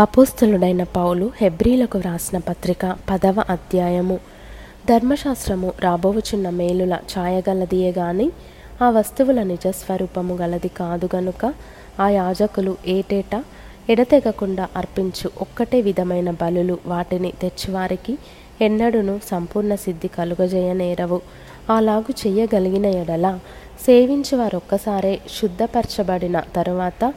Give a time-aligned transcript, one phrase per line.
[0.00, 4.18] అపోస్తలుడైన పౌలు హెబ్రీలకు వ్రాసిన పత్రిక పదవ అధ్యాయము.
[4.88, 8.30] ధర్మశాస్త్రము రాబోవుచున్న మేలుల ఛాయగలదియే గాని
[8.82, 11.54] ఆ వస్తువుల నిజస్వరూపము గలది కాదు గనుక
[12.00, 13.44] ఆ యాజకులు ఏటేటా
[13.90, 18.18] ఎడతెగకుండా అర్పించు ఒక్కటే విధమైన బలులు వాటిని తెచ్చివారికి
[18.60, 21.20] ఎన్నడూను సంపూర్ణ సిద్ధి కలుగజేయనేరవు.
[21.70, 23.38] అలాగు చెయ్యగలిగిన ఎడల
[23.86, 27.12] సేవించి వారొక్కసారే శుద్ధపరచబడిన తరువాత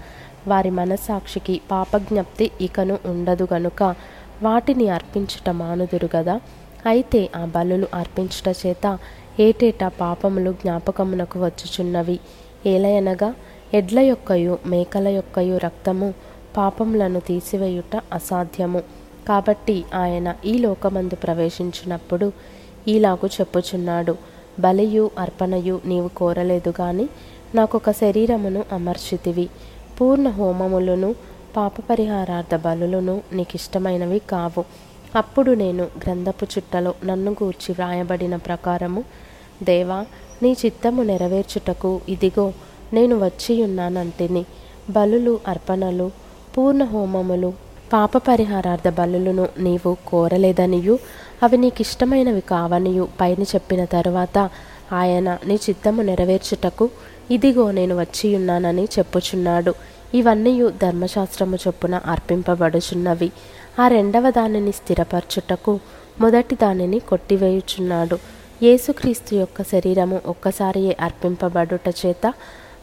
[0.47, 3.95] వారి మనసాక్షికి పాపజ్ఞప్తి ఇకను ఉండదు గనుక
[4.43, 6.41] వాటిని అర్పించుట మానుదురు గదా.
[6.85, 8.99] అయితే ఆ బలులు అర్పించుట చేత
[9.39, 12.19] ఏటేటా పాపములు జ్ఞాపకమునకు వచ్చుచున్నవి?
[12.65, 13.33] ఏలయనగా
[13.73, 16.13] ఎడ్ల యొక్కయు మేకల యొక్కయు రక్తము
[16.57, 18.83] పాపములను తీసివేయుట అసాధ్యము.
[19.27, 22.31] కాబట్టి ఆయన ఈ లోకమందు ప్రవేశించినప్పుడు
[22.87, 24.15] ఈలాగు చెప్పుచున్నాడు
[24.59, 27.09] బలియు అర్పణయు నీవు కోరలేదు గాని
[27.55, 29.49] నాకొక శరీరమును అమర్చితివి.
[29.99, 31.15] పూర్ణ హోమములను
[31.57, 34.63] పాపపరిహారార్థ బలులను నీకు ఇష్టమైనవి కావు.
[35.15, 39.03] అప్పుడు నేను గ్రంథపు చుట్టలో నన్ను గూర్చి వ్రాయబడిన ప్రకారము
[39.63, 40.05] దేవా
[40.43, 42.53] నీ చిత్తము నెరవేర్చుటకు ఇదిగో
[42.93, 44.45] నేను వచ్చియున్నానంటిని.
[44.89, 46.11] బలులు అర్పణలు
[46.57, 47.53] పూర్ణ హోమములు
[47.93, 50.99] పాప పరిహారార్థ బలులను నీవు కోరలేదనియు
[51.43, 54.37] అవి నీకిష్టమైనవి కావనియు పైన చెప్పిన తరువాత
[54.93, 56.89] ఆయన నీ చిత్తము నెరవేర్చుటకు
[57.31, 59.73] ఇదిగో నేను వచ్చియున్నానని చెప్పుచున్నాడు.
[60.13, 63.31] ఇవన్నీ ధర్మశాస్త్రము చొప్పున అర్పింపబడుచున్నవి.
[63.79, 65.79] ఆ రెండవ దానిని స్థిరపరచుటకు
[66.21, 68.19] మొదటి దానిని కొట్టివేయుచున్నాడు.
[68.63, 72.33] యేసుక్రీస్తు యొక్క శరీరము ఒక్కసారియే అర్పింపబడుట చేత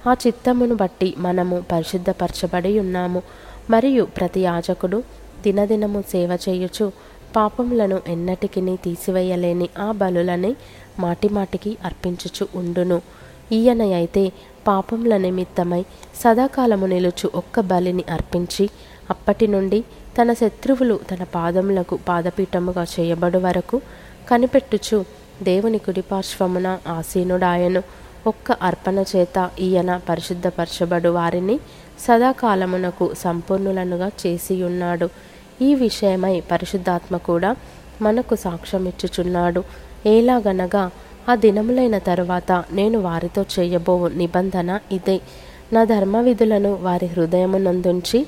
[0.07, 3.23] ఆ చిత్తమును బట్టి మనము పరిశుద్ధపరచబడి ఉన్నాము.
[3.71, 5.03] మరియు ప్రతి యాజకుడు
[5.43, 6.93] దినదినము సేవ చేయుచు
[7.37, 10.57] పాపములను ఎన్నటికిని తీసివేయలేని ఆ బలులని
[10.99, 13.03] మాటిమాటికి అర్పించుచు ఉండును.
[13.53, 14.33] ఈయన అయితే
[14.67, 15.85] పాపముల నిమిత్తమై
[16.21, 18.71] సదాకాలము నిలుచు ఒక్క బలిని అర్పించి
[19.11, 19.85] అప్పటి నుండి
[20.19, 23.81] తన శత్రువులు తన పాదములకు పాదపీఠముగా చేయబడు వరకు
[24.31, 25.05] కనిపెట్టుచు
[25.43, 27.83] దేవుని కుడిపార్శ్వమున ఆసీనుడాయను.
[28.27, 31.61] ఒక్క అర్పణ చేత ఈయన పరిశుద్ధపరచబడు వారిని
[32.01, 35.09] సదాకాలమునకు సంపూర్ణులనుగా చేసియున్నాడు.
[35.63, 37.51] ఈ విషయమై పరిశుద్ధాత్మ కూడా
[38.03, 39.61] మనకు సాక్ష్యం ఇచ్చుచున్నాడు.
[40.07, 40.85] ఎలాగనగా
[41.29, 45.17] ఆ దినములైన తరువాత నేను వారితో చేయబోవు నిబంధన ఇదే.
[45.73, 48.21] నా ధర్మ విధులను వారి హృదయమునందుంచి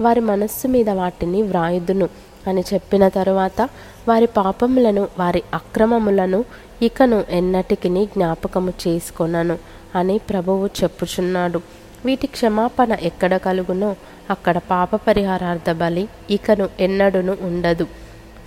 [0.00, 2.08] వారి మనస్సు మీద వాటిని వ్రాయుదును
[2.48, 3.60] అని చెప్పిన తరువాత
[4.08, 6.40] వారి పాపములను వారి అక్రమములను
[6.82, 9.56] ఇకను ఎన్నటికి జ్ఞాపకము చేసుకొనను
[9.98, 11.60] అని ప్రభువు చెప్పుచున్నాడు.
[12.04, 13.90] వీటి క్షమాపణ ఎక్కడ కలుగునో
[14.30, 17.86] అక్కడ పాప పరిహారార్థ బలి ఇకను ఎన్నడును ఉండదు.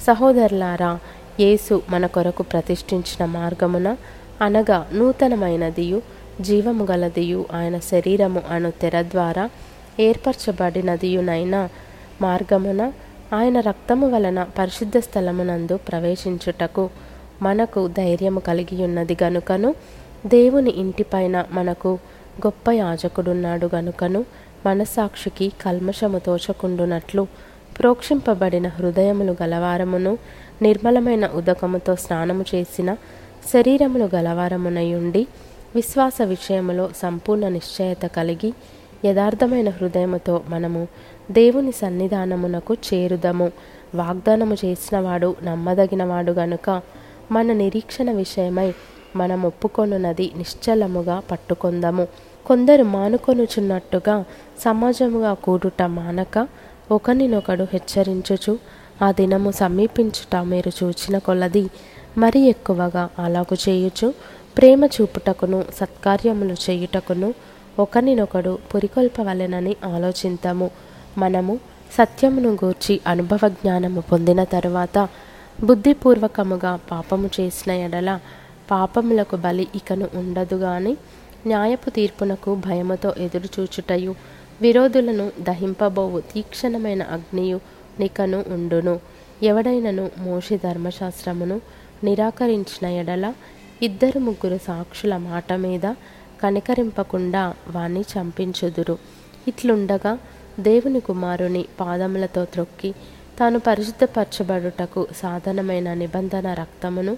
[0.06, 0.92] సహోదరులారా
[1.40, 3.88] యేసు మన కొరకు ప్రతిష్ఠించిన మార్గమున
[4.42, 6.00] అనగా నూతనమైనదియు
[6.42, 9.44] జీవము గలదియు ఆయన శరీరము అను తెర ద్వారా
[10.00, 11.56] ఏర్పరచబడినదియునైన
[12.22, 12.82] మార్గమున
[13.34, 16.84] ఆయన రక్తము వలన పరిశుద్ధ స్థలమునందు ప్రవేశించుటకు
[17.42, 19.70] మనకు ధైర్యము కలిగి ఉన్నది గనుకను
[20.26, 21.92] దేవుని ఇంటిపైన మనకు
[22.46, 24.26] గొప్ప యాజకుడున్నాడు గనుకను
[24.66, 27.28] మనసాక్షికి కల్మషము తోచకుండునట్లు
[27.80, 30.18] ప్రోక్షింపబడిన హృదయములు గలవారమును
[30.62, 32.94] నిర్మలమైన ఉదకముతో స్నానము చేసిన
[33.54, 35.28] శరీరములు గలవారమునయుండి
[35.76, 38.54] విశ్వాస విషయములో సంపూర్ణ నిశ్చయత కలిగి
[39.06, 40.88] యథార్థమైన హృదయముతో మనము
[41.32, 43.52] దేవుని సన్నిధానమునకు చేరుదము.
[43.96, 46.82] వాగ్దానము చేసినవాడు నమ్మదగినవాడు గనుక
[47.32, 48.74] మన నిరీక్షణ విషయమై
[49.16, 52.08] మనం ఒప్పుకొనున్నది నిశ్చలముగా పట్టుకొందము.
[52.48, 54.16] కొందరు మానుకొనుచున్నట్టుగా
[54.66, 56.36] సమాజముగా కూడుట మానక
[56.92, 58.54] ఒకరినొకడు హెచ్చరించుచు
[59.02, 61.64] ఆ దినము సమీపించుట మీరు చూచిన కొలది
[62.18, 64.08] మరి ఎక్కువగా అలాగు చేయుచు
[64.58, 67.30] ప్రేమ చూపుటకును సత్కార్యములు చేయుటకును
[67.80, 70.68] ఒకరినొకడు పురికొల్పవలెనని ఆలోచింతము.
[71.18, 71.54] మనము
[71.98, 74.98] సత్యమును గూర్చి అనుభవ జ్ఞానము పొందిన తరువాత
[75.64, 78.10] బుద్ధిపూర్వకముగా పాపము చేసిన ఎడల
[78.72, 80.94] పాపములకు బలి ఇకను ఉండదు కానీ
[81.46, 84.16] న్యాయపు తీర్పునకు భయముతో ఎదురుచూచుటయు.
[84.62, 87.60] విరోధులను దహింపబోవు తీక్షణమైన అగ్నియు
[88.00, 89.00] నికను ఉండును.
[89.44, 91.62] ఎవడైనను మోషి ధర్మశాస్త్రమును
[92.04, 93.34] నిరాకరించిన ఎడల
[93.82, 95.94] ఇద్దరు ముగ్గురు సాక్షుల మాట మీద
[96.44, 98.98] కనికరింపకుండా వాణ్ణి చంపించుదురు.
[99.48, 100.20] ఇట్లుండగా
[100.60, 102.96] దేవుని కుమారుని పాదములతో త్రొక్కి
[103.40, 107.18] తాను పరిశుద్ధపరచబడుటకు సాధనమైన నిబంధన రక్తమును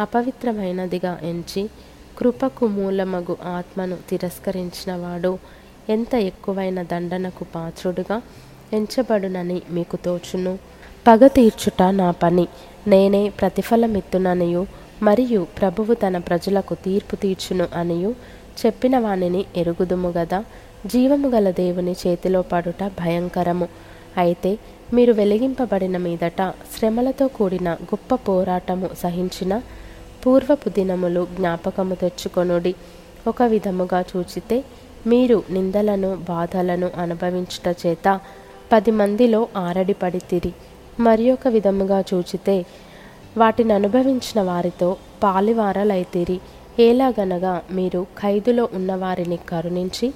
[0.00, 1.70] అపవిత్రమైనదిగా ఎంచి
[2.18, 5.38] కృపకు మూలమగు ఆత్మను తిరస్కరించినవాడు
[5.88, 8.22] ఎంత ఎక్కువైన దండనకు పాత్రుడుగా
[8.72, 10.58] ఎంచబడునని మీకు తోచును.
[11.06, 12.48] పగ తీర్చుట నా పని.
[12.86, 14.66] నేనే ప్రతిఫలమిత్తుననియు
[15.02, 18.14] మరియు ప్రభువు తన ప్రజలకు తీర్పు తీర్చును అనియు.
[18.66, 20.44] చెప్పిన వానిని ఎరుగుదుము గదా.
[20.86, 23.68] జీవము గల దేవుని చేతిలో పడుట భయంకరము.
[24.16, 24.58] అయితే
[24.94, 29.60] మీరు వెలిగింపబడిన మీదట శ్రమలతో కూడిన గొప్ప పోరాటము సహించిన
[30.26, 32.74] పూర్వపు దినములు జ్ఞాపకము తెచ్చుకొనుడి.
[33.28, 34.64] ఒక విధముగా చూచితే
[35.06, 38.20] మీరు నిందలను బాధలను అనుభవించుట చేత
[38.72, 40.52] పది మందిలో ఆరడిపడితిరి.
[41.00, 42.56] మరి ఒక విధముగా చూచితే
[43.38, 44.88] వాటిని అనుభవించిన వారితో
[45.22, 46.38] పాలివారలైతిరి.
[46.80, 50.06] ఏలాగనగా మీరు ఖైదులో ఉన్నవారిని కరుణించి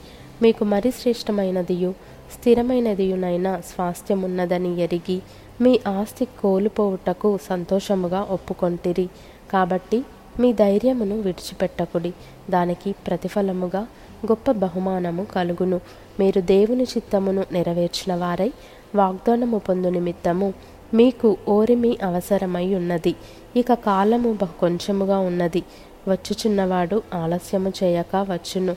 [0.43, 1.91] మీకు మరి శ్రేష్టమైనదియు
[2.35, 5.19] స్థిరమైనదియునైనా స్వాస్థ్యమున్నదని ఎరిగి
[5.61, 9.07] మీ ఆస్తి కోల్పోవుటకు సంతోషముగా ఒప్పుకొంటిరి.
[9.51, 10.05] కాబట్టి
[10.41, 12.13] మీ ధైర్యమును విడిచిపెట్టకుడి.
[12.51, 13.81] దానికి ప్రతిఫలముగా
[14.27, 15.81] గొప్ప బహుమానము కలుగును.
[16.21, 18.53] మీరు దేవుని చిత్తమును నెరవేర్చిన వారై
[18.95, 20.55] వాగ్దానము పొందు నిమిత్తము
[20.95, 23.15] మీకు ఓరిమి అవసరమై ఉన్నది.
[23.57, 25.63] ఇక కాలము బహు కొంచెముగా ఉన్నది.
[26.09, 28.77] వచ్చుచున్నవాడు ఆలస్యము చేయక వచ్చును.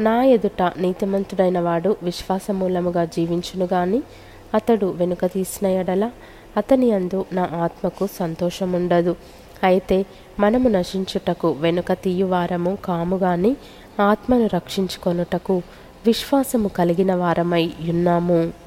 [0.00, 4.02] నా ఎదుట నీతిమంతుడైన వాడు విశ్వాసమూలముగా జీవించును గాని
[4.54, 6.10] అతడు వెనుక తీసిన ఎడల
[6.56, 9.16] అతని అందు నా ఆత్మకు సంతోషముండదు.
[9.64, 10.06] అయితే
[10.40, 13.56] మనము నశించుటకు వెనుక తీయువారము కాముగాని
[14.00, 15.62] ఆత్మను రక్షించుకొనుటకు
[16.06, 18.65] విశ్వాసము కలిగిన వారమై ఉన్నాము.